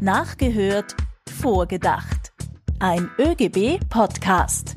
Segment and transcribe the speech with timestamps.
[0.00, 0.94] Nachgehört,
[1.40, 2.34] vorgedacht.
[2.80, 4.76] Ein ÖGB-Podcast.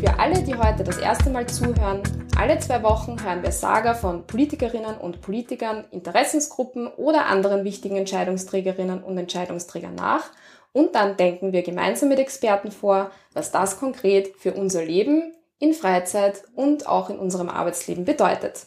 [0.00, 2.02] Für alle, die heute das erste Mal zuhören,
[2.36, 9.04] alle zwei Wochen hören wir Saga von Politikerinnen und Politikern, Interessensgruppen oder anderen wichtigen Entscheidungsträgerinnen
[9.04, 10.24] und Entscheidungsträgern nach
[10.72, 15.74] und dann denken wir gemeinsam mit Experten vor, was das konkret für unser Leben in
[15.74, 18.66] Freizeit und auch in unserem Arbeitsleben bedeutet.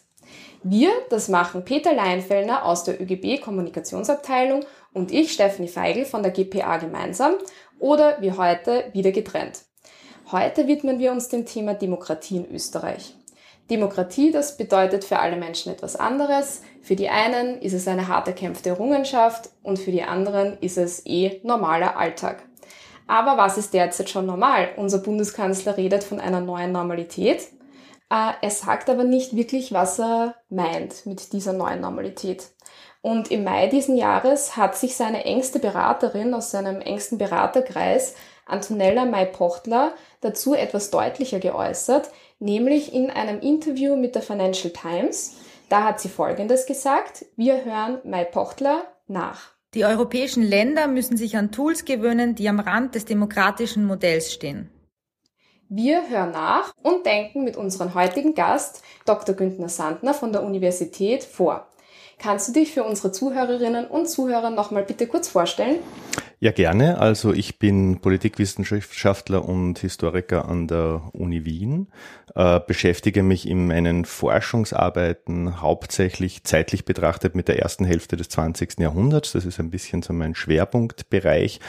[0.64, 6.32] Wir, das machen Peter Leinfellner aus der ÖGB Kommunikationsabteilung und ich, Stephanie Feigl von der
[6.32, 7.34] GPA gemeinsam
[7.80, 9.64] oder wie heute wieder getrennt.
[10.32, 13.16] Heute widmen wir uns dem Thema Demokratie in Österreich.
[13.72, 16.62] Demokratie, das bedeutet für alle Menschen etwas anderes.
[16.84, 21.06] Für die einen ist es eine hart erkämpfte Errungenschaft und für die anderen ist es
[21.08, 22.44] eh normaler Alltag.
[23.08, 24.70] Aber was ist derzeit schon normal?
[24.78, 27.48] Unser Bundeskanzler redet von einer neuen Normalität.
[28.12, 32.50] Äh, er sagt aber nicht wirklich, was er meint mit dieser neuen Normalität.
[33.02, 39.06] Und im Mai diesen Jahres hat sich seine engste Beraterin aus seinem engsten Beraterkreis, Antonella
[39.06, 45.38] May-Pochtler, dazu etwas deutlicher geäußert, nämlich in einem Interview mit der Financial Times.
[45.70, 47.26] Da hat sie Folgendes gesagt.
[47.38, 49.52] Wir hören May-Pochtler nach.
[49.74, 54.70] Die europäischen Länder müssen sich an Tools gewöhnen, die am Rand des demokratischen Modells stehen.
[55.74, 59.34] Wir hören nach und denken mit unserem heutigen Gast, Dr.
[59.34, 61.66] Günther Sandner von der Universität, vor.
[62.20, 65.80] Kannst du dich für unsere Zuhörerinnen und Zuhörer nochmal bitte kurz vorstellen?
[66.44, 66.98] Ja, gerne.
[66.98, 71.90] Also ich bin Politikwissenschaftler und Historiker an der Uni Wien,
[72.34, 78.80] äh, beschäftige mich in meinen Forschungsarbeiten hauptsächlich zeitlich betrachtet mit der ersten Hälfte des 20.
[78.80, 79.34] Jahrhunderts.
[79.34, 81.60] Das ist ein bisschen so mein Schwerpunktbereich.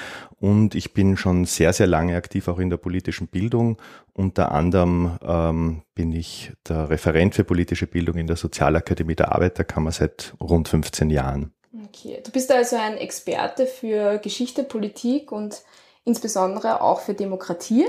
[0.40, 3.76] Und ich bin schon sehr, sehr lange aktiv auch in der politischen Bildung.
[4.14, 9.92] Unter anderem ähm, bin ich der Referent für politische Bildung in der Sozialakademie der Arbeiterkammer
[9.92, 11.52] seit rund 15 Jahren.
[11.72, 15.62] Okay, du bist also ein Experte für Geschichte, Politik und
[16.04, 17.86] insbesondere auch für Demokratie.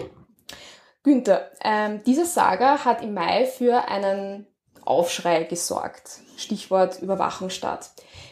[1.04, 4.48] Günther, ähm, diese Saga hat im Mai für einen
[4.86, 6.20] Aufschrei gesorgt.
[6.38, 7.92] Stichwort Überwachungsstaat.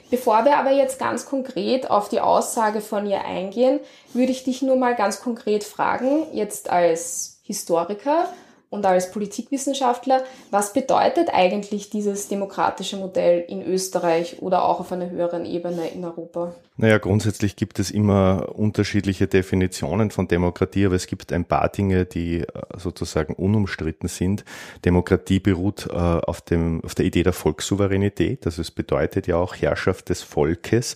[0.09, 3.79] Bevor wir aber jetzt ganz konkret auf die Aussage von ihr eingehen,
[4.13, 8.27] würde ich dich nur mal ganz konkret fragen, jetzt als Historiker
[8.71, 15.09] und als Politikwissenschaftler, was bedeutet eigentlich dieses demokratische Modell in Österreich oder auch auf einer
[15.09, 16.55] höheren Ebene in Europa?
[16.77, 22.05] Naja, grundsätzlich gibt es immer unterschiedliche Definitionen von Demokratie, aber es gibt ein paar Dinge,
[22.05, 22.45] die äh,
[22.77, 24.45] sozusagen unumstritten sind.
[24.85, 29.53] Demokratie beruht äh, auf, dem, auf der Idee der Volkssouveränität, also es bedeutet ja auch
[29.57, 30.95] Herrschaft des Volkes.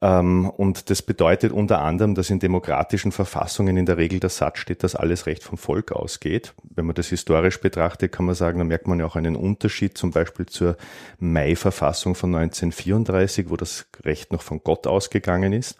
[0.00, 4.58] Ähm, und das bedeutet unter anderem, dass in demokratischen Verfassungen in der Regel der Satz
[4.58, 6.54] steht, dass alles Recht vom Volk ausgeht.
[6.62, 9.96] Wenn man das historisch betrachtet, kann man sagen, da merkt man ja auch einen Unterschied
[9.96, 10.76] zum Beispiel zur
[11.18, 15.76] Mai-Verfassung von 1934, wo das Recht noch von Gott ausgegangen ist.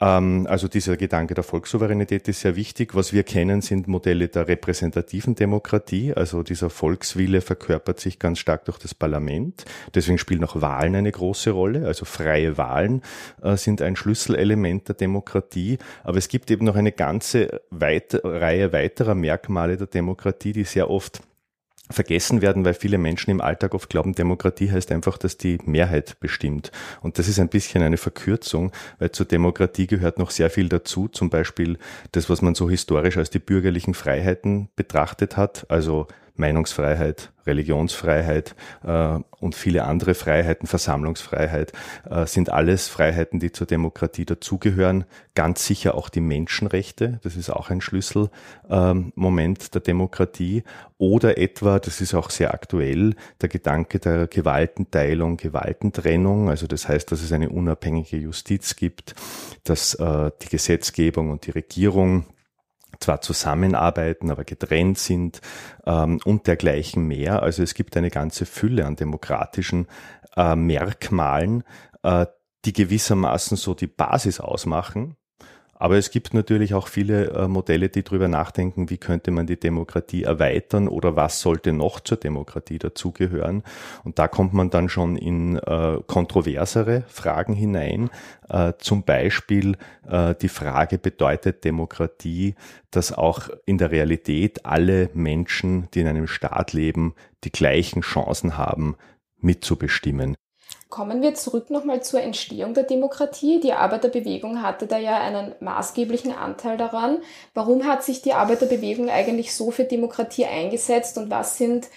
[0.00, 2.94] Ähm, also dieser Gedanke der Volkssouveränität ist sehr wichtig.
[2.94, 6.12] Was wir kennen, sind Modelle der repräsentativen Demokratie.
[6.14, 9.64] Also dieser Volkswille verkörpert sich ganz stark durch das Parlament.
[9.94, 11.86] Deswegen spielen auch Wahlen eine große Rolle.
[11.86, 13.02] Also freie Wahlen
[13.42, 15.78] äh, sind ein Schlüsselelement der Demokratie.
[16.04, 21.22] Aber es gibt eben noch eine ganze Reihe weiterer Merkmale der Demokratie, die sehr oft
[21.90, 26.18] vergessen werden, weil viele Menschen im Alltag oft glauben, Demokratie heißt einfach, dass die Mehrheit
[26.20, 26.70] bestimmt.
[27.00, 31.08] Und das ist ein bisschen eine Verkürzung, weil zur Demokratie gehört noch sehr viel dazu,
[31.08, 31.78] zum Beispiel
[32.12, 36.06] das, was man so historisch als die bürgerlichen Freiheiten betrachtet hat, also
[36.38, 38.54] Meinungsfreiheit, Religionsfreiheit
[38.84, 41.72] äh, und viele andere Freiheiten, Versammlungsfreiheit,
[42.08, 45.04] äh, sind alles Freiheiten, die zur Demokratie dazugehören.
[45.34, 50.62] Ganz sicher auch die Menschenrechte, das ist auch ein Schlüsselmoment ähm, der Demokratie.
[50.98, 56.50] Oder etwa, das ist auch sehr aktuell, der Gedanke der Gewaltenteilung, Gewaltentrennung.
[56.50, 59.14] Also das heißt, dass es eine unabhängige Justiz gibt,
[59.64, 62.26] dass äh, die Gesetzgebung und die Regierung
[63.00, 65.40] zwar zusammenarbeiten, aber getrennt sind
[65.86, 67.42] ähm, und dergleichen mehr.
[67.42, 69.86] Also es gibt eine ganze Fülle an demokratischen
[70.36, 71.64] äh, Merkmalen,
[72.02, 72.26] äh,
[72.64, 75.16] die gewissermaßen so die Basis ausmachen.
[75.78, 79.58] Aber es gibt natürlich auch viele äh, Modelle, die darüber nachdenken, wie könnte man die
[79.58, 83.62] Demokratie erweitern oder was sollte noch zur Demokratie dazugehören.
[84.02, 88.10] Und da kommt man dann schon in äh, kontroversere Fragen hinein.
[88.48, 89.76] Äh, zum Beispiel
[90.08, 92.56] äh, die Frage, bedeutet Demokratie,
[92.90, 97.14] dass auch in der Realität alle Menschen, die in einem Staat leben,
[97.44, 98.96] die gleichen Chancen haben,
[99.40, 100.34] mitzubestimmen.
[100.88, 103.60] Kommen wir zurück nochmal zur Entstehung der Demokratie.
[103.60, 107.18] Die Arbeiterbewegung hatte da ja einen maßgeblichen Anteil daran.
[107.52, 111.88] Warum hat sich die Arbeiterbewegung eigentlich so für Demokratie eingesetzt und was sind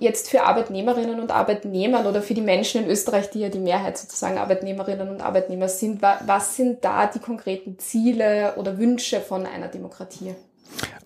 [0.00, 3.96] jetzt für Arbeitnehmerinnen und Arbeitnehmer oder für die Menschen in Österreich, die ja die Mehrheit
[3.96, 9.68] sozusagen Arbeitnehmerinnen und Arbeitnehmer sind, was sind da die konkreten Ziele oder Wünsche von einer
[9.68, 10.34] Demokratie?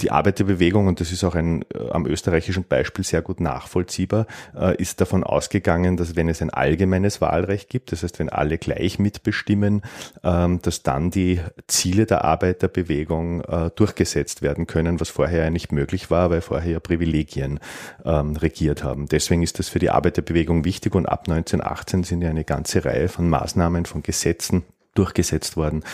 [0.00, 4.76] Die Arbeiterbewegung, und das ist auch ein äh, am österreichischen Beispiel sehr gut nachvollziehbar, äh,
[4.76, 8.98] ist davon ausgegangen, dass wenn es ein allgemeines Wahlrecht gibt, das heißt, wenn alle gleich
[8.98, 9.82] mitbestimmen,
[10.22, 15.72] ähm, dass dann die Ziele der Arbeiterbewegung äh, durchgesetzt werden können, was vorher ja nicht
[15.72, 17.58] möglich war, weil vorher ja Privilegien
[18.04, 19.08] ähm, regiert haben.
[19.08, 23.08] Deswegen ist das für die Arbeiterbewegung wichtig und ab 1918 sind ja eine ganze Reihe
[23.08, 24.64] von Maßnahmen, von Gesetzen
[24.94, 25.84] durchgesetzt worden,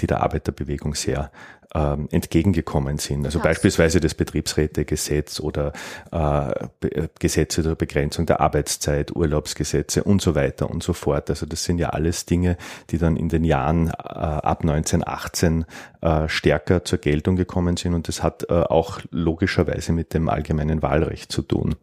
[0.00, 1.30] die der Arbeiterbewegung sehr
[1.74, 3.24] ähm, entgegengekommen sind.
[3.24, 3.44] Also ja.
[3.44, 5.72] beispielsweise das Betriebsrätegesetz oder
[6.10, 11.30] äh, Gesetze zur Begrenzung der Arbeitszeit, Urlaubsgesetze und so weiter und so fort.
[11.30, 12.56] Also das sind ja alles Dinge,
[12.90, 15.64] die dann in den Jahren äh, ab 1918
[16.00, 20.82] äh, stärker zur Geltung gekommen sind und das hat äh, auch logischerweise mit dem allgemeinen
[20.82, 21.74] Wahlrecht zu tun.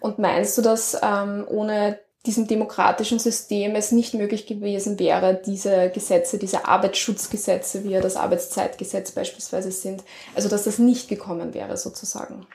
[0.00, 5.90] Und meinst du, dass ähm, ohne diesem demokratischen System es nicht möglich gewesen wäre, diese
[5.90, 10.02] Gesetze, diese Arbeitsschutzgesetze, wie ja das Arbeitszeitgesetz beispielsweise sind,
[10.34, 12.46] also dass das nicht gekommen wäre sozusagen.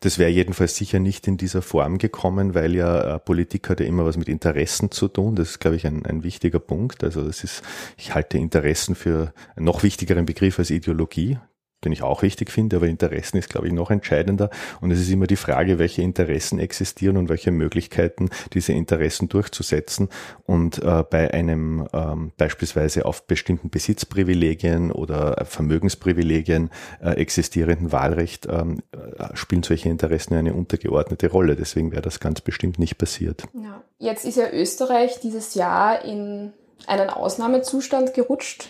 [0.00, 3.86] Das wäre jedenfalls sicher nicht in dieser Form gekommen, weil ja äh, Politik hat ja
[3.86, 5.34] immer was mit Interessen zu tun.
[5.34, 7.04] Das ist, glaube ich, ein, ein wichtiger Punkt.
[7.04, 7.62] Also das ist,
[7.96, 11.38] ich halte Interessen für einen noch wichtigeren Begriff als Ideologie
[11.84, 14.50] den ich auch wichtig finde, aber Interessen ist, glaube ich, noch entscheidender.
[14.80, 20.08] Und es ist immer die Frage, welche Interessen existieren und welche Möglichkeiten, diese Interessen durchzusetzen.
[20.44, 26.70] Und äh, bei einem ähm, beispielsweise auf bestimmten Besitzprivilegien oder Vermögensprivilegien
[27.00, 31.54] äh, existierenden Wahlrecht ähm, äh, spielen solche Interessen eine untergeordnete Rolle.
[31.54, 33.44] Deswegen wäre das ganz bestimmt nicht passiert.
[33.54, 33.82] Ja.
[34.00, 36.52] Jetzt ist ja Österreich dieses Jahr in
[36.86, 38.68] einen Ausnahmezustand gerutscht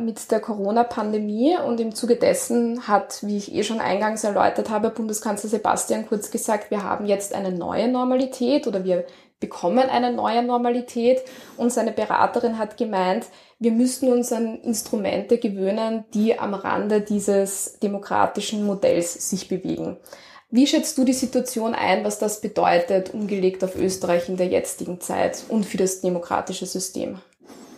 [0.00, 4.90] mit der Corona-Pandemie und im Zuge dessen hat, wie ich eh schon eingangs erläutert habe,
[4.90, 9.04] Bundeskanzler Sebastian Kurz gesagt, wir haben jetzt eine neue Normalität oder wir
[9.38, 11.22] bekommen eine neue Normalität
[11.56, 13.26] und seine Beraterin hat gemeint,
[13.58, 19.96] wir müssen uns an Instrumente gewöhnen, die am Rande dieses demokratischen Modells sich bewegen.
[20.50, 25.00] Wie schätzt du die Situation ein, was das bedeutet, umgelegt auf Österreich in der jetzigen
[25.00, 27.20] Zeit und für das demokratische System?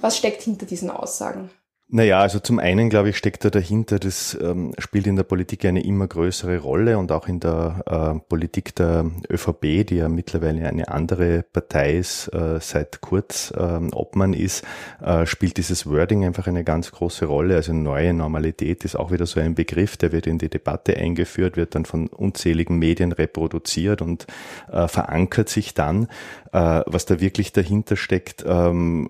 [0.01, 1.51] Was steckt hinter diesen Aussagen?
[1.95, 5.67] Naja, also zum einen, glaube ich, steckt da dahinter, das ähm, spielt in der Politik
[5.67, 10.67] eine immer größere Rolle und auch in der äh, Politik der ÖVP, die ja mittlerweile
[10.67, 14.65] eine andere Partei ist, äh, seit kurz ähm, Obmann ist,
[15.03, 17.57] äh, spielt dieses Wording einfach eine ganz große Rolle.
[17.57, 21.59] Also neue Normalität ist auch wieder so ein Begriff, der wird in die Debatte eingeführt,
[21.59, 24.27] wird dann von unzähligen Medien reproduziert und
[24.73, 26.09] äh, verankert sich dann.
[26.53, 29.09] Äh, was da wirklich dahinter steckt, ähm,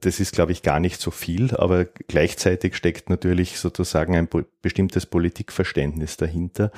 [0.00, 4.28] das ist, glaube ich, gar nicht so viel, aber gleichzeitig steckt natürlich sozusagen ein
[4.62, 6.72] bestimmtes Politikverständnis dahinter.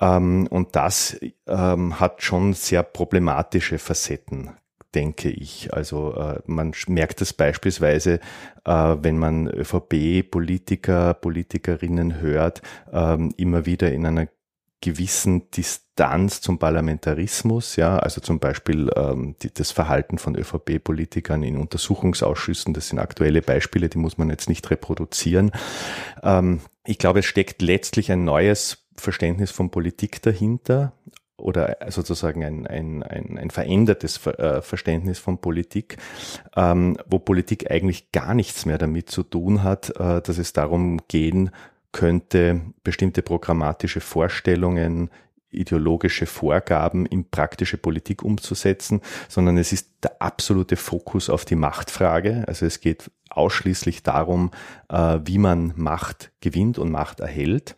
[0.00, 4.50] Ähm, und das ähm, hat schon sehr problematische Facetten,
[4.94, 5.74] denke ich.
[5.74, 8.20] Also äh, man merkt das beispielsweise,
[8.64, 14.28] äh, wenn man ÖVP-Politiker, Politikerinnen hört, ähm, immer wieder in einer
[14.80, 21.58] gewissen Distanz zum Parlamentarismus, ja, also zum Beispiel ähm, die, das Verhalten von ÖVP-Politikern in
[21.58, 25.52] Untersuchungsausschüssen, das sind aktuelle Beispiele, die muss man jetzt nicht reproduzieren.
[26.22, 30.92] Ähm, ich glaube, es steckt letztlich ein neues Verständnis von Politik dahinter
[31.36, 35.96] oder sozusagen ein, ein, ein, ein verändertes äh, Verständnis von Politik,
[36.56, 41.00] ähm, wo Politik eigentlich gar nichts mehr damit zu tun hat, äh, dass es darum
[41.08, 41.50] gehen
[41.92, 45.10] könnte bestimmte programmatische Vorstellungen,
[45.50, 52.44] ideologische Vorgaben in praktische Politik umzusetzen, sondern es ist der absolute Fokus auf die Machtfrage.
[52.46, 54.50] Also es geht ausschließlich darum,
[54.88, 57.76] äh, wie man Macht gewinnt und Macht erhält.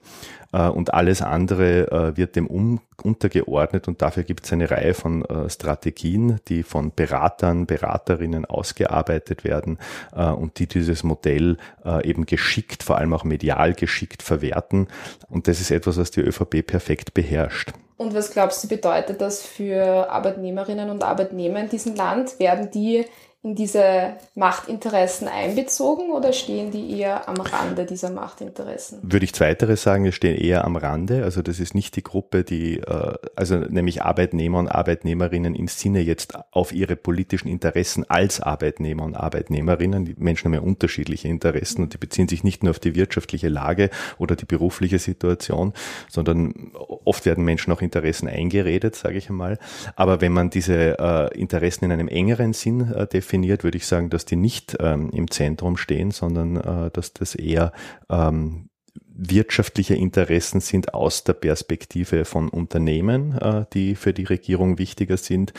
[0.52, 4.94] Äh, und alles andere äh, wird dem um, untergeordnet und dafür gibt es eine Reihe
[4.94, 9.78] von Strategien, die von Beratern, Beraterinnen ausgearbeitet werden
[10.12, 11.56] und die dieses Modell
[12.04, 14.86] eben geschickt, vor allem auch medial geschickt verwerten.
[15.28, 17.72] Und das ist etwas, was die ÖVP perfekt beherrscht.
[17.96, 22.38] Und was glaubst du, bedeutet das für Arbeitnehmerinnen und Arbeitnehmer in diesem Land?
[22.38, 23.04] Werden die
[23.44, 29.00] in diese Machtinteressen einbezogen oder stehen die eher am Rande dieser Machtinteressen?
[29.02, 31.24] Würde ich zweiteres sagen, wir stehen eher am Rande.
[31.24, 36.00] Also das ist nicht die Gruppe, die, äh, also nämlich Arbeitnehmer und Arbeitnehmerinnen im Sinne
[36.02, 40.04] jetzt auf ihre politischen Interessen als Arbeitnehmer und Arbeitnehmerinnen.
[40.04, 43.48] Die Menschen haben ja unterschiedliche Interessen und die beziehen sich nicht nur auf die wirtschaftliche
[43.48, 45.72] Lage oder die berufliche Situation,
[46.08, 46.70] sondern
[47.04, 49.58] oft werden Menschen auch Interessen eingeredet, sage ich einmal.
[49.96, 53.86] Aber wenn man diese äh, Interessen in einem engeren Sinn äh, definiert, definiert, würde ich
[53.86, 57.72] sagen, dass die nicht ähm, im Zentrum stehen, sondern äh, dass das eher
[58.10, 58.68] ähm,
[59.14, 65.54] wirtschaftliche Interessen sind aus der Perspektive von Unternehmen, äh, die für die Regierung wichtiger sind,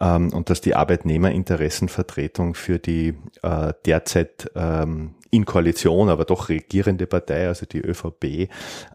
[0.00, 7.06] ähm, und dass die Arbeitnehmerinteressenvertretung für die äh, derzeit ähm, in Koalition, aber doch regierende
[7.06, 8.48] Partei, also die ÖVP,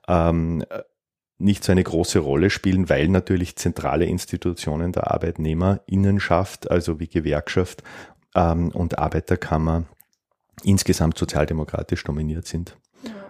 [0.08, 0.64] ähm,
[1.38, 7.84] nicht so eine große Rolle spielen, weil natürlich zentrale Institutionen der Arbeitnehmerinnenschaft, also wie Gewerkschaft
[8.36, 9.84] und Arbeiterkammer,
[10.64, 12.78] insgesamt sozialdemokratisch dominiert sind.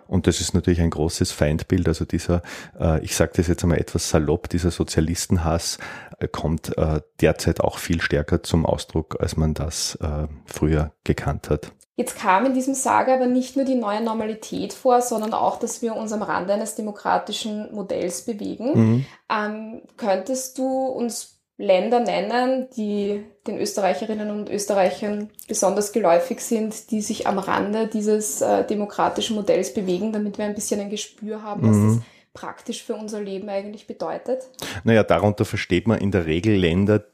[0.07, 1.87] Und das ist natürlich ein großes Feindbild.
[1.87, 2.41] Also dieser,
[2.79, 5.77] äh, ich sage das jetzt einmal etwas salopp, dieser Sozialistenhass
[6.19, 9.97] äh, kommt äh, derzeit auch viel stärker zum Ausdruck, als man das
[10.45, 11.71] früher gekannt hat.
[11.95, 15.81] Jetzt kam in diesem Saga aber nicht nur die neue Normalität vor, sondern auch, dass
[15.81, 18.73] wir uns am Rande eines demokratischen Modells bewegen.
[18.73, 19.05] Mhm.
[19.29, 27.01] Ähm, könntest du uns Länder nennen, die den Österreicherinnen und Österreichern besonders geläufig sind, die
[27.01, 31.61] sich am Rande dieses äh, demokratischen Modells bewegen, damit wir ein bisschen ein Gespür haben,
[31.61, 31.95] was mhm.
[31.97, 34.43] das praktisch für unser Leben eigentlich bedeutet?
[34.83, 37.05] Naja, darunter versteht man in der Regel Länder,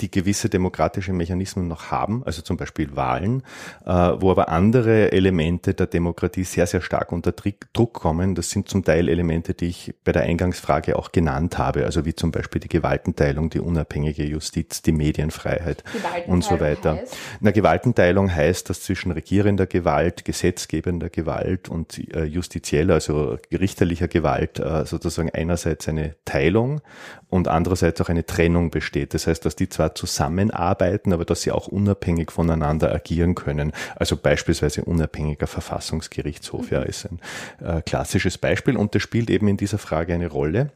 [0.00, 3.42] die gewisse demokratische Mechanismen noch haben, also zum Beispiel Wahlen,
[3.84, 8.34] äh, wo aber andere Elemente der Demokratie sehr, sehr stark unter Druck kommen.
[8.34, 12.14] Das sind zum Teil Elemente, die ich bei der Eingangsfrage auch genannt habe, also wie
[12.14, 15.84] zum Beispiel die Gewaltenteilung, die unabhängige Justiz, die Medienfreiheit
[16.26, 16.96] und so weiter.
[16.96, 17.16] Heißt?
[17.40, 24.58] Na, Gewaltenteilung heißt, dass zwischen regierender Gewalt, gesetzgebender Gewalt und äh, justizieller, also richterlicher Gewalt
[24.58, 26.80] äh, sozusagen einerseits eine Teilung
[27.28, 29.14] und andererseits auch eine Trennung besteht.
[29.14, 33.72] Das heißt, dass die zusammenarbeiten, aber dass sie auch unabhängig voneinander agieren können.
[33.96, 37.20] Also beispielsweise unabhängiger Verfassungsgerichtshof, ja, ist ein
[37.64, 40.70] äh, klassisches Beispiel und das spielt eben in dieser Frage eine Rolle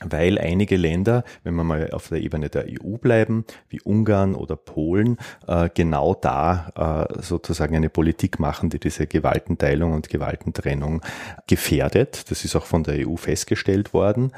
[0.00, 4.56] weil einige Länder, wenn wir mal auf der Ebene der EU bleiben, wie Ungarn oder
[4.56, 11.00] Polen, äh, genau da äh, sozusagen eine Politik machen, die diese Gewaltenteilung und Gewaltentrennung
[11.46, 12.30] gefährdet.
[12.30, 14.32] Das ist auch von der EU festgestellt worden.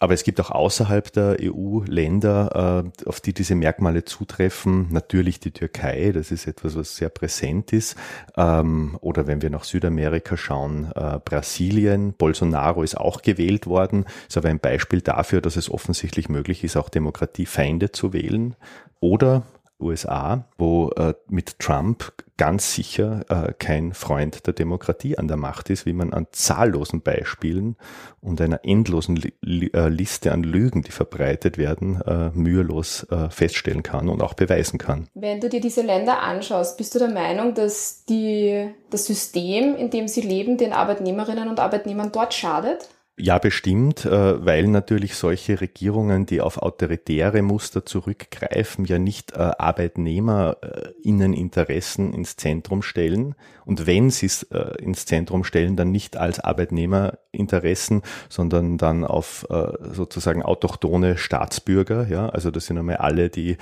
[0.00, 4.88] Aber es gibt auch außerhalb der EU Länder, äh, auf die diese Merkmale zutreffen.
[4.90, 7.96] Natürlich die Türkei, das ist etwas, was sehr präsent ist.
[8.36, 14.36] Ähm, oder wenn wir nach Südamerika schauen, äh, Brasilien, Bolsonaro ist auch gewählt worden, ist
[14.36, 18.54] aber ein Beispiel dafür, dass es offensichtlich möglich ist, auch Demokratiefeinde zu wählen.
[19.00, 19.44] Oder
[19.80, 25.70] USA, wo äh, mit Trump ganz sicher äh, kein Freund der Demokratie an der Macht
[25.70, 27.76] ist, wie man an zahllosen Beispielen
[28.20, 33.82] und einer endlosen Li äh, Liste an Lügen, die verbreitet werden, äh, mühelos äh, feststellen
[33.82, 35.08] kann und auch beweisen kann.
[35.14, 39.90] Wenn du dir diese Länder anschaust, bist du der Meinung, dass die, das System, in
[39.90, 42.88] dem sie leben, den Arbeitnehmerinnen und Arbeitnehmern dort schadet?
[43.20, 49.50] Ja, bestimmt, äh, weil natürlich solche Regierungen, die auf autoritäre Muster zurückgreifen, ja nicht äh,
[49.58, 53.34] Arbeitnehmerinneninteressen ins Zentrum stellen.
[53.64, 59.46] Und wenn sie es äh, ins Zentrum stellen, dann nicht als Arbeitnehmerinteressen, sondern dann auf
[59.92, 62.08] sozusagen autochtone Staatsbürger.
[62.08, 63.56] Ja, also das sind einmal alle, die,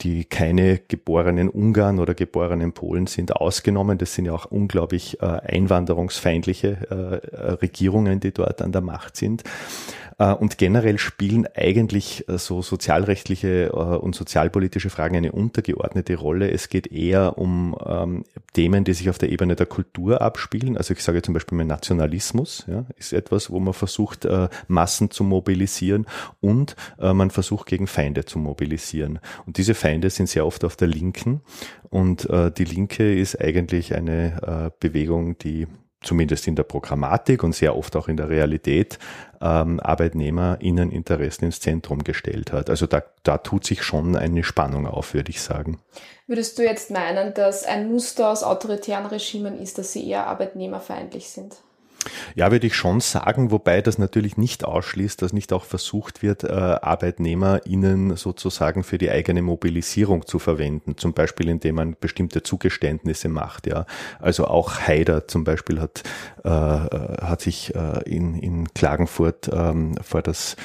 [0.00, 3.98] die keine geborenen Ungarn oder geborenen Polen sind, ausgenommen.
[3.98, 9.44] Das sind ja auch unglaublich einwanderungsfeindliche Regierungen, die dort an der Macht Macht sind.
[10.18, 16.50] Äh, und generell spielen eigentlich äh, so sozialrechtliche äh, und sozialpolitische Fragen eine untergeordnete Rolle.
[16.50, 20.76] Es geht eher um ähm, Themen, die sich auf der Ebene der Kultur abspielen.
[20.76, 24.28] Also ich sage zum Beispiel mein Nationalismus ja, ist etwas, wo man versucht,
[24.68, 26.06] Massen zu mobilisieren
[26.40, 29.20] und man versucht, gegen Feinde zu mobilisieren.
[29.46, 31.40] Und diese Feinde sind sehr oft auf der Linken.
[31.88, 32.28] Und
[32.58, 35.66] die Linke ist eigentlich eine Bewegung, die
[36.02, 38.98] zumindest in der Programmatik und sehr oft auch in der Realität
[39.40, 42.70] ähm, ArbeitnehmerInneninteressen ins Zentrum gestellt hat.
[42.70, 45.78] Also da, da tut sich schon eine Spannung auf, würde ich sagen.
[46.26, 51.28] Würdest du jetzt meinen, dass ein Muster aus autoritären Regimen ist, dass sie eher arbeitnehmerfeindlich
[51.28, 51.56] sind?
[52.34, 56.44] Ja, würde ich schon sagen, wobei das natürlich nicht ausschließt, dass nicht auch versucht wird,
[56.44, 63.28] äh, ArbeitnehmerInnen sozusagen für die eigene Mobilisierung zu verwenden, zum Beispiel indem man bestimmte Zugeständnisse
[63.28, 63.66] macht.
[63.66, 63.86] Ja,
[64.18, 66.02] also auch Haider zum Beispiel hat
[66.44, 70.56] äh, hat sich äh, in in Klagenfurt ähm, vor das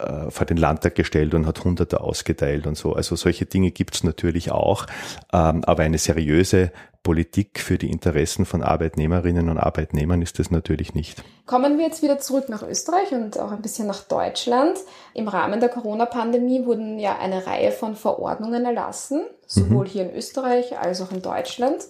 [0.00, 2.94] äh, vor den Landtag gestellt und hat Hunderte ausgeteilt und so.
[2.94, 4.86] Also solche Dinge gibt's natürlich auch,
[5.32, 6.72] ähm, aber eine seriöse
[7.06, 11.22] Politik für die Interessen von Arbeitnehmerinnen und Arbeitnehmern ist das natürlich nicht.
[11.46, 14.76] Kommen wir jetzt wieder zurück nach Österreich und auch ein bisschen nach Deutschland.
[15.14, 19.90] Im Rahmen der Corona-Pandemie wurden ja eine Reihe von Verordnungen erlassen, sowohl mhm.
[19.90, 21.84] hier in Österreich als auch in Deutschland.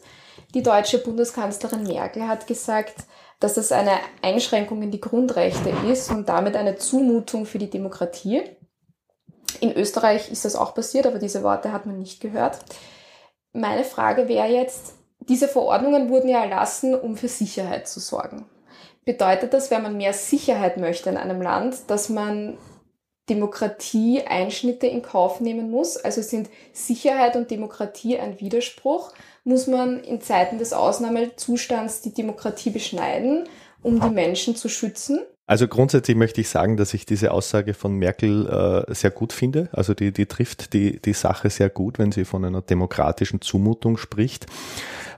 [0.54, 3.06] Die deutsche Bundeskanzlerin Merkel hat gesagt,
[3.40, 8.42] dass das eine Einschränkung in die Grundrechte ist und damit eine Zumutung für die Demokratie.
[9.60, 12.58] In Österreich ist das auch passiert, aber diese Worte hat man nicht gehört.
[13.52, 18.46] Meine Frage wäre jetzt, diese Verordnungen wurden ja erlassen, um für Sicherheit zu sorgen.
[19.04, 22.58] Bedeutet das, wenn man mehr Sicherheit möchte in einem Land, dass man
[23.28, 25.96] Demokratie-Einschnitte in Kauf nehmen muss?
[25.96, 29.12] Also sind Sicherheit und Demokratie ein Widerspruch?
[29.44, 33.48] Muss man in Zeiten des Ausnahmezustands die Demokratie beschneiden,
[33.82, 35.20] um die Menschen zu schützen?
[35.48, 39.68] Also grundsätzlich möchte ich sagen, dass ich diese Aussage von Merkel äh, sehr gut finde.
[39.70, 43.96] Also die, die trifft die, die Sache sehr gut, wenn sie von einer demokratischen Zumutung
[43.96, 44.46] spricht.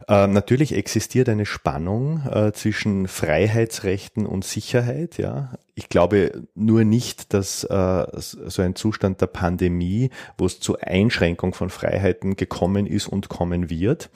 [0.09, 5.19] Äh, natürlich existiert eine Spannung äh, zwischen Freiheitsrechten und Sicherheit.
[5.19, 10.79] Ja, ich glaube nur nicht, dass äh, so ein Zustand der Pandemie, wo es zu
[10.79, 14.09] Einschränkung von Freiheiten gekommen ist und kommen wird,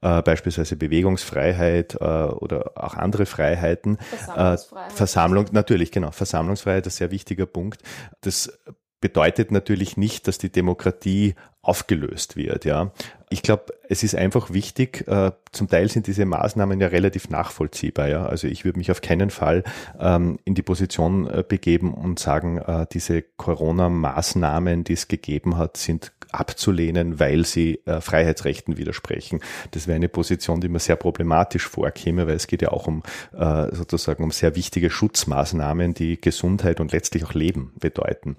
[0.00, 3.98] äh, beispielsweise Bewegungsfreiheit äh, oder auch andere Freiheiten.
[3.98, 4.92] Versammlungsfreiheit.
[4.92, 6.12] Versammlung, natürlich, genau.
[6.12, 7.82] Versammlungsfreiheit ist ein sehr wichtiger Punkt.
[8.20, 8.58] Das
[9.02, 12.64] bedeutet natürlich nicht, dass die Demokratie aufgelöst wird.
[12.64, 12.92] Ja,
[13.28, 15.06] ich glaube, es ist einfach wichtig.
[15.06, 18.08] Äh, zum Teil sind diese Maßnahmen ja relativ nachvollziehbar.
[18.08, 19.64] Ja, also ich würde mich auf keinen Fall
[20.00, 25.76] ähm, in die Position äh, begeben und sagen, äh, diese Corona-Maßnahmen, die es gegeben hat,
[25.76, 29.40] sind abzulehnen, weil sie äh, Freiheitsrechten widersprechen.
[29.70, 33.02] Das wäre eine Position, die mir sehr problematisch vorkäme, weil es geht ja auch um
[33.32, 38.36] äh, sozusagen um sehr wichtige Schutzmaßnahmen, die Gesundheit und letztlich auch Leben bedeuten.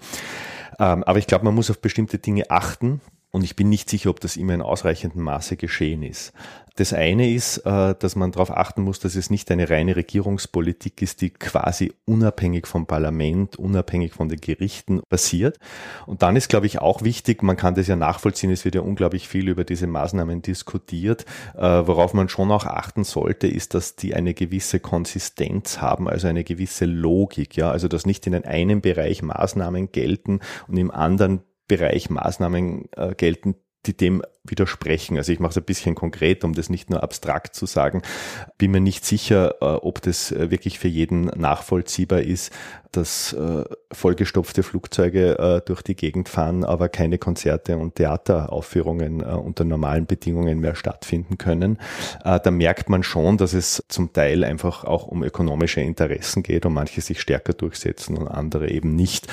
[0.78, 3.00] Ähm, aber ich glaube, man muss auf bestimmte Dinge achten.
[3.34, 6.32] Und ich bin nicht sicher, ob das immer in ausreichendem Maße geschehen ist.
[6.76, 11.02] Das eine ist, äh, dass man darauf achten muss, dass es nicht eine reine Regierungspolitik
[11.02, 15.58] ist, die quasi unabhängig vom Parlament, unabhängig von den Gerichten passiert.
[16.06, 18.82] Und dann ist, glaube ich, auch wichtig, man kann das ja nachvollziehen, es wird ja
[18.82, 21.24] unglaublich viel über diese Maßnahmen diskutiert.
[21.56, 26.28] Äh, worauf man schon auch achten sollte, ist, dass die eine gewisse Konsistenz haben, also
[26.28, 30.38] eine gewisse Logik, ja, also dass nicht in einem Bereich Maßnahmen gelten
[30.68, 33.56] und im anderen Bereich Maßnahmen äh, gelten,
[33.86, 35.16] die dem widersprechen.
[35.16, 38.02] Also ich mache es ein bisschen konkret, um das nicht nur abstrakt zu sagen.
[38.58, 42.52] Bin mir nicht sicher, äh, ob das äh, wirklich für jeden nachvollziehbar ist,
[42.92, 50.06] dass äh, vollgestopfte Flugzeuge durch die Gegend fahren, aber keine Konzerte und Theateraufführungen unter normalen
[50.06, 51.78] Bedingungen mehr stattfinden können.
[52.22, 56.74] Da merkt man schon, dass es zum Teil einfach auch um ökonomische Interessen geht und
[56.74, 59.26] manche sich stärker durchsetzen und andere eben nicht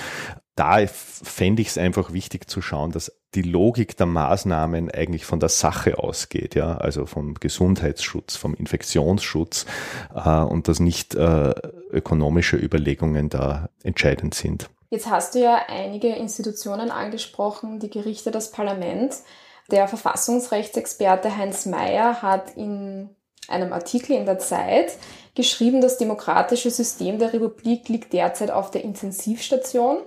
[0.55, 5.39] da fände ich es einfach wichtig zu schauen, dass die Logik der Maßnahmen eigentlich von
[5.39, 9.65] der Sache ausgeht, ja, also vom Gesundheitsschutz, vom Infektionsschutz
[10.13, 11.53] äh, und dass nicht äh,
[11.91, 14.69] ökonomische Überlegungen da entscheidend sind.
[14.89, 19.15] Jetzt hast du ja einige Institutionen angesprochen, die Gerichte, das Parlament.
[19.71, 23.09] Der Verfassungsrechtsexperte Heinz Mayer hat in
[23.47, 24.97] einem Artikel in der Zeit
[25.33, 29.99] geschrieben, das demokratische System der Republik liegt derzeit auf der Intensivstation.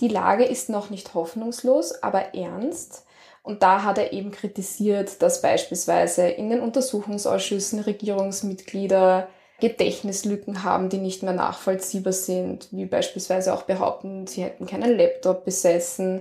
[0.00, 3.04] Die Lage ist noch nicht hoffnungslos, aber ernst.
[3.42, 9.28] Und da hat er eben kritisiert, dass beispielsweise in den Untersuchungsausschüssen Regierungsmitglieder
[9.60, 15.44] Gedächtnislücken haben, die nicht mehr nachvollziehbar sind, wie beispielsweise auch behaupten, sie hätten keinen Laptop
[15.44, 16.20] besessen.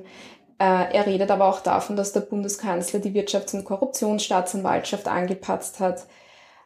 [0.58, 6.08] Äh, er redet aber auch davon, dass der Bundeskanzler die Wirtschafts- und Korruptionsstaatsanwaltschaft angepatzt hat.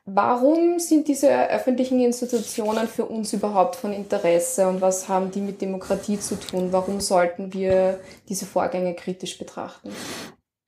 [0.06, 5.62] Warum sind diese öffentlichen Institutionen für uns überhaupt von Interesse und was haben die mit
[5.62, 6.72] Demokratie zu tun?
[6.72, 9.92] Warum sollten wir diese Vorgänge kritisch betrachten?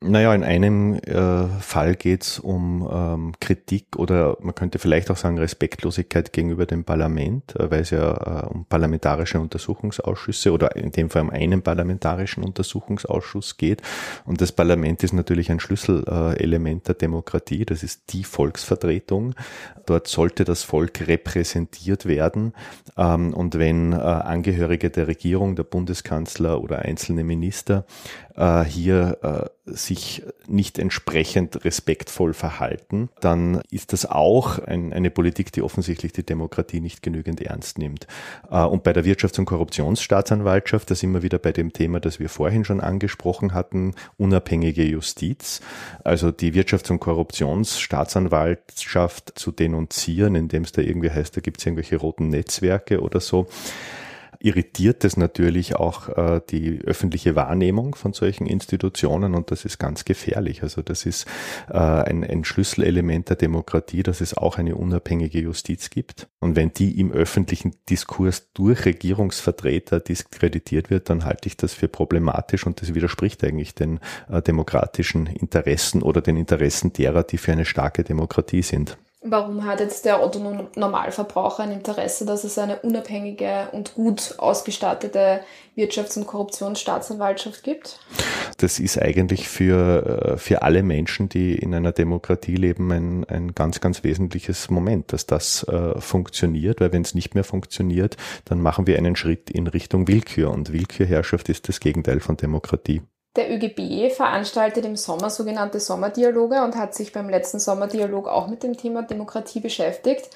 [0.05, 5.15] Naja, in einem äh, Fall geht es um ähm, Kritik oder man könnte vielleicht auch
[5.15, 10.91] sagen Respektlosigkeit gegenüber dem Parlament, äh, weil es ja äh, um parlamentarische Untersuchungsausschüsse oder in
[10.91, 13.81] dem Fall um einen parlamentarischen Untersuchungsausschuss geht.
[14.25, 19.35] Und das Parlament ist natürlich ein Schlüsselelement der Demokratie, das ist die Volksvertretung.
[19.85, 22.53] Dort sollte das Volk repräsentiert werden.
[22.97, 27.85] Ähm, und wenn äh, Angehörige der Regierung, der Bundeskanzler oder einzelne Minister
[28.35, 35.53] äh, hier äh, sich nicht entsprechend respektvoll verhalten, dann ist das auch ein, eine Politik,
[35.53, 38.05] die offensichtlich die Demokratie nicht genügend ernst nimmt.
[38.51, 42.19] Äh, und bei der Wirtschafts- und Korruptionsstaatsanwaltschaft, da sind wir wieder bei dem Thema, das
[42.19, 45.61] wir vorhin schon angesprochen hatten, unabhängige Justiz.
[46.03, 51.65] Also die Wirtschafts- und Korruptionsstaatsanwaltschaft zu denunzieren, indem es da irgendwie heißt, da gibt es
[51.65, 53.47] irgendwelche roten Netzwerke oder so
[54.43, 60.03] irritiert es natürlich auch äh, die öffentliche Wahrnehmung von solchen Institutionen und das ist ganz
[60.03, 60.63] gefährlich.
[60.63, 61.25] Also das ist
[61.69, 66.27] äh, ein, ein Schlüsselelement der Demokratie, dass es auch eine unabhängige Justiz gibt.
[66.39, 71.87] Und wenn die im öffentlichen Diskurs durch Regierungsvertreter diskreditiert wird, dann halte ich das für
[71.87, 77.53] problematisch und das widerspricht eigentlich den äh, demokratischen Interessen oder den Interessen derer, die für
[77.53, 78.97] eine starke Demokratie sind.
[79.25, 80.39] Warum hat jetzt der Otto
[80.75, 85.39] Normalverbraucher ein Interesse, dass es eine unabhängige und gut ausgestattete
[85.77, 87.99] Wirtschafts- und Korruptionsstaatsanwaltschaft gibt?
[88.57, 93.55] Das ist eigentlich für, äh, für alle Menschen, die in einer Demokratie leben, ein, ein
[93.55, 98.59] ganz, ganz wesentliches Moment, dass das äh, funktioniert, weil wenn es nicht mehr funktioniert, dann
[98.59, 103.01] machen wir einen Schritt in Richtung Willkür und Willkürherrschaft ist das Gegenteil von Demokratie.
[103.35, 108.61] Der ÖGB veranstaltet im Sommer sogenannte Sommerdialoge und hat sich beim letzten Sommerdialog auch mit
[108.61, 110.29] dem Thema Demokratie beschäftigt.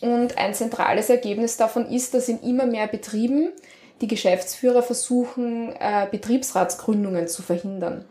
[0.00, 3.52] Und ein zentrales Ergebnis davon ist, dass in immer mehr Betrieben
[4.00, 8.06] die Geschäftsführer versuchen, äh, Betriebsratsgründungen zu verhindern.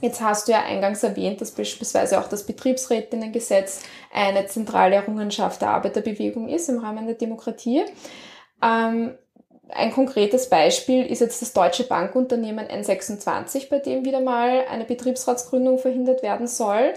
[0.00, 3.82] Jetzt hast du ja eingangs erwähnt, dass beispielsweise auch das Betriebsrätinnengesetz
[4.12, 7.84] eine zentrale Errungenschaft der Arbeiterbewegung ist im Rahmen der Demokratie.
[8.62, 9.14] Ähm,
[9.72, 15.78] ein konkretes Beispiel ist jetzt das deutsche Bankunternehmen N26, bei dem wieder mal eine Betriebsratsgründung
[15.78, 16.94] verhindert werden soll.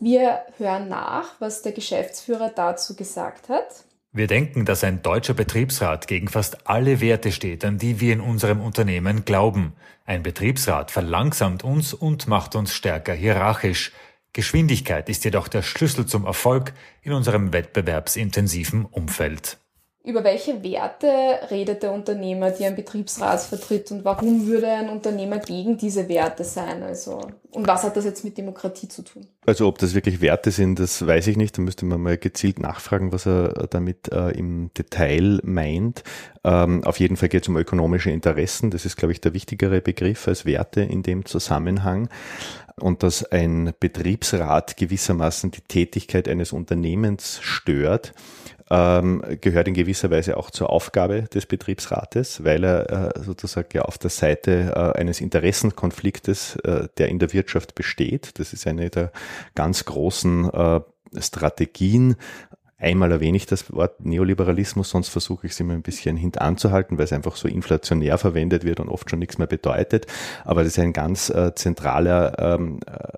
[0.00, 3.84] Wir hören nach, was der Geschäftsführer dazu gesagt hat.
[4.12, 8.20] Wir denken, dass ein deutscher Betriebsrat gegen fast alle Werte steht, an die wir in
[8.20, 9.74] unserem Unternehmen glauben.
[10.06, 13.92] Ein Betriebsrat verlangsamt uns und macht uns stärker hierarchisch.
[14.32, 19.58] Geschwindigkeit ist jedoch der Schlüssel zum Erfolg in unserem wettbewerbsintensiven Umfeld.
[20.08, 21.06] Über welche Werte
[21.50, 26.44] redet der Unternehmer, die ein Betriebsrat vertritt und warum würde ein Unternehmer gegen diese Werte
[26.44, 26.82] sein?
[26.82, 29.26] Also, und was hat das jetzt mit Demokratie zu tun?
[29.44, 31.58] Also ob das wirklich Werte sind, das weiß ich nicht.
[31.58, 36.04] Da müsste man mal gezielt nachfragen, was er damit äh, im Detail meint.
[36.42, 38.70] Ähm, auf jeden Fall geht es um ökonomische Interessen.
[38.70, 42.08] Das ist, glaube ich, der wichtigere Begriff als Werte in dem Zusammenhang
[42.80, 48.12] und dass ein Betriebsrat gewissermaßen die Tätigkeit eines Unternehmens stört,
[48.70, 53.82] ähm, gehört in gewisser Weise auch zur Aufgabe des Betriebsrates, weil er äh, sozusagen ja
[53.82, 58.90] auf der Seite äh, eines Interessenkonfliktes, äh, der in der Wirtschaft besteht, das ist eine
[58.90, 59.12] der
[59.54, 60.80] ganz großen äh,
[61.18, 62.16] Strategien
[62.80, 67.06] Einmal erwähne ich das Wort Neoliberalismus, sonst versuche ich es immer ein bisschen hintanzuhalten, weil
[67.06, 70.06] es einfach so inflationär verwendet wird und oft schon nichts mehr bedeutet.
[70.44, 73.08] Aber das ist ein ganz äh, zentraler ähm, äh,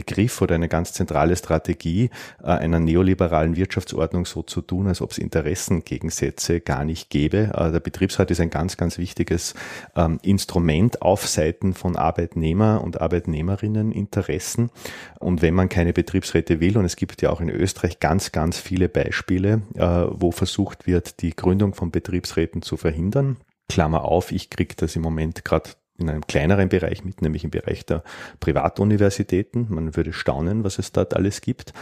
[0.00, 2.08] Begriff oder eine ganz zentrale Strategie
[2.42, 7.50] äh, einer neoliberalen Wirtschaftsordnung so zu tun, als ob es Interessengegensätze gar nicht gäbe.
[7.54, 9.54] Äh, der Betriebsrat ist ein ganz, ganz wichtiges
[9.94, 14.70] ähm, Instrument auf Seiten von Arbeitnehmer und Arbeitnehmerinneninteressen.
[15.18, 18.58] Und wenn man keine Betriebsräte will, und es gibt ja auch in Österreich ganz, ganz
[18.58, 23.36] viele Beispiele, äh, wo versucht wird, die Gründung von Betriebsräten zu verhindern,
[23.68, 27.50] Klammer auf, ich kriege das im Moment gerade in einem kleineren Bereich mit, nämlich im
[27.50, 28.02] Bereich der
[28.40, 29.66] Privatuniversitäten.
[29.68, 31.72] Man würde staunen, was es dort alles gibt.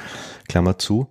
[0.48, 1.08] Klammer zu.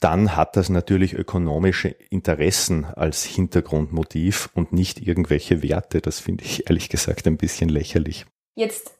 [0.00, 6.00] Dann hat das natürlich ökonomische Interessen als Hintergrundmotiv und nicht irgendwelche Werte.
[6.00, 8.26] Das finde ich ehrlich gesagt ein bisschen lächerlich.
[8.54, 8.97] Jetzt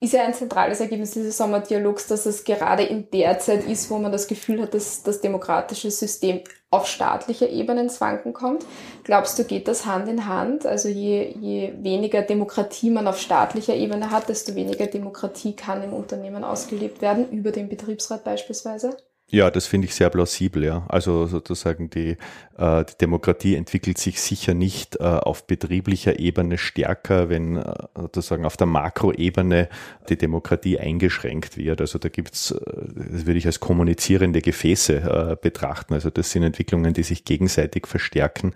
[0.00, 3.98] ist ja ein zentrales Ergebnis dieses Sommerdialogs, dass es gerade in der Zeit ist, wo
[3.98, 8.64] man das Gefühl hat, dass das demokratische System auf staatlicher Ebene ins Wanken kommt.
[9.04, 10.64] Glaubst du, geht das Hand in Hand?
[10.64, 15.92] Also je, je weniger Demokratie man auf staatlicher Ebene hat, desto weniger Demokratie kann im
[15.92, 18.96] Unternehmen ausgelebt werden, über den Betriebsrat beispielsweise?
[19.32, 20.84] Ja, das finde ich sehr plausibel, ja.
[20.88, 22.16] Also sozusagen die,
[22.58, 28.44] äh, die Demokratie entwickelt sich sicher nicht äh, auf betrieblicher Ebene stärker, wenn äh, sozusagen
[28.44, 29.68] auf der Makroebene
[30.08, 31.80] die Demokratie eingeschränkt wird.
[31.80, 35.94] Also da gibt's, äh, das würde ich als kommunizierende Gefäße äh, betrachten.
[35.94, 38.52] Also das sind Entwicklungen, die sich gegenseitig verstärken.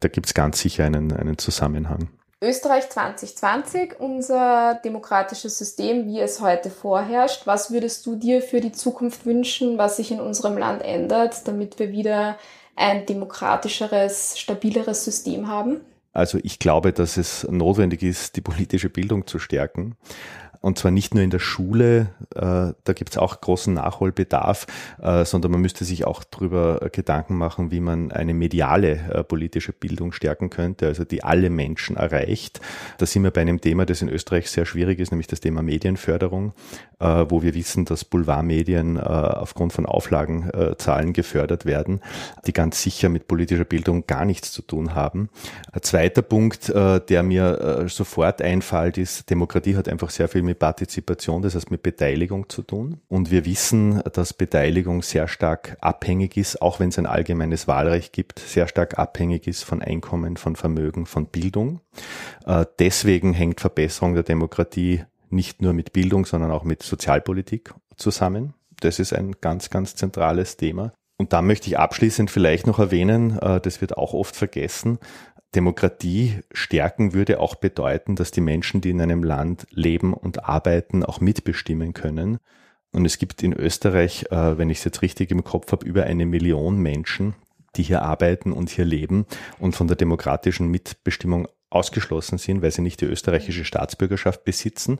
[0.00, 2.08] Da gibt's ganz sicher einen, einen Zusammenhang.
[2.42, 7.46] Österreich 2020, unser demokratisches System, wie es heute vorherrscht.
[7.46, 11.78] Was würdest du dir für die Zukunft wünschen, was sich in unserem Land ändert, damit
[11.78, 12.38] wir wieder
[12.76, 15.82] ein demokratischeres, stabileres System haben?
[16.14, 19.96] Also ich glaube, dass es notwendig ist, die politische Bildung zu stärken.
[20.60, 24.66] Und zwar nicht nur in der Schule, äh, da gibt es auch großen Nachholbedarf,
[25.00, 29.72] äh, sondern man müsste sich auch darüber Gedanken machen, wie man eine mediale äh, politische
[29.72, 32.60] Bildung stärken könnte, also die alle Menschen erreicht.
[32.98, 35.62] Da sind wir bei einem Thema, das in Österreich sehr schwierig ist, nämlich das Thema
[35.62, 36.52] Medienförderung,
[36.98, 42.02] äh, wo wir wissen, dass Boulevardmedien äh, aufgrund von Auflagenzahlen gefördert werden,
[42.46, 45.30] die ganz sicher mit politischer Bildung gar nichts zu tun haben.
[45.72, 50.49] Ein zweiter Punkt, äh, der mir sofort einfällt, ist, Demokratie hat einfach sehr viel mit
[50.54, 53.00] Partizipation, das heißt mit Beteiligung zu tun.
[53.08, 58.12] Und wir wissen, dass Beteiligung sehr stark abhängig ist, auch wenn es ein allgemeines Wahlrecht
[58.12, 61.80] gibt, sehr stark abhängig ist von Einkommen, von Vermögen, von Bildung.
[62.46, 68.54] Äh, deswegen hängt Verbesserung der Demokratie nicht nur mit Bildung, sondern auch mit Sozialpolitik zusammen.
[68.80, 70.92] Das ist ein ganz, ganz zentrales Thema.
[71.20, 74.98] Und da möchte ich abschließend vielleicht noch erwähnen, äh, das wird auch oft vergessen,
[75.54, 81.04] Demokratie stärken würde auch bedeuten, dass die Menschen, die in einem Land leben und arbeiten,
[81.04, 82.38] auch mitbestimmen können.
[82.92, 86.04] Und es gibt in Österreich, äh, wenn ich es jetzt richtig im Kopf habe, über
[86.04, 87.34] eine Million Menschen,
[87.76, 89.26] die hier arbeiten und hier leben
[89.58, 94.98] und von der demokratischen Mitbestimmung ausgeschlossen sind, weil sie nicht die österreichische Staatsbürgerschaft besitzen.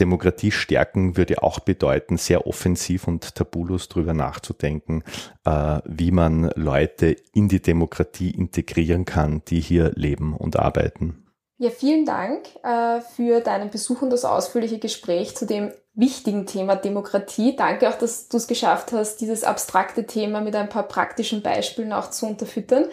[0.00, 5.04] Demokratie stärken würde auch bedeuten, sehr offensiv und tabulos drüber nachzudenken,
[5.44, 11.24] äh, wie man Leute in die Demokratie integrieren kann, die hier leben und arbeiten.
[11.60, 16.76] Ja, vielen Dank äh, für deinen Besuch und das ausführliche Gespräch zu dem wichtigen Thema
[16.76, 17.56] Demokratie.
[17.56, 21.92] Danke auch, dass du es geschafft hast, dieses abstrakte Thema mit ein paar praktischen Beispielen
[21.92, 22.84] auch zu unterfüttern.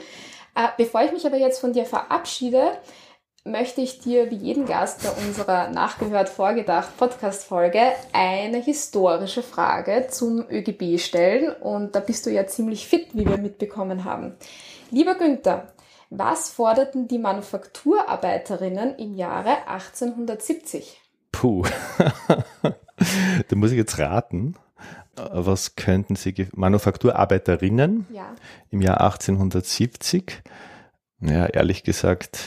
[0.55, 2.71] Äh, bevor ich mich aber jetzt von dir verabschiede,
[3.45, 7.79] möchte ich dir wie jeden Gast bei unserer Nachgehört Vorgedacht Podcast-Folge
[8.12, 11.53] eine historische Frage zum ÖGB stellen.
[11.62, 14.36] Und da bist du ja ziemlich fit, wie wir mitbekommen haben.
[14.89, 15.67] Lieber Günther,
[16.10, 20.99] was forderten die Manufakturarbeiterinnen im Jahre 1870?
[21.31, 21.63] Puh,
[23.47, 24.55] da muss ich jetzt raten.
[25.15, 28.36] Was könnten Sie, Manufakturarbeiterinnen Ja.
[28.71, 30.41] im Jahr 1870?
[31.21, 32.39] Ja, ehrlich gesagt,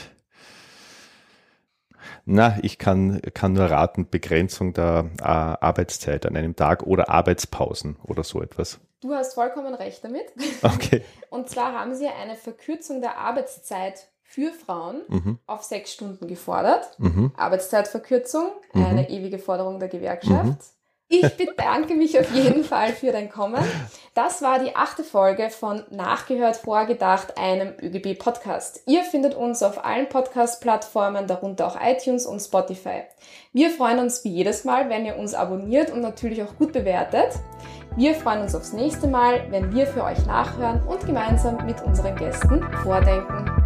[2.31, 7.97] na, ich kann, kann nur raten, Begrenzung der äh, Arbeitszeit an einem Tag oder Arbeitspausen
[8.05, 8.81] oder so etwas.
[9.01, 10.27] Du hast vollkommen recht damit.
[10.63, 11.03] Okay.
[11.31, 15.39] Und zwar haben sie eine Verkürzung der Arbeitszeit für Frauen Mhm.
[15.47, 16.99] auf sechs Stunden gefordert.
[16.99, 17.33] Mhm.
[17.37, 18.85] Arbeitszeitverkürzung, Mhm.
[18.85, 20.59] eine ewige Forderung der Gewerkschaft.
[21.11, 23.65] Ich bedanke mich auf jeden Fall für dein Kommen.
[24.13, 28.83] Das war die achte Folge von Nachgehört, Vorgedacht, einem ÖGB-Podcast.
[28.87, 33.05] Ihr findet uns auf allen Podcast-Plattformen, darunter auch iTunes und Spotify.
[33.55, 37.33] Wir freuen uns wie jedes Mal, wenn ihr uns abonniert und natürlich auch gut bewertet.
[37.97, 42.17] Wir freuen uns aufs nächste Mal, wenn wir für euch nachhören und gemeinsam mit unseren
[42.17, 43.58] Gästen vordenken.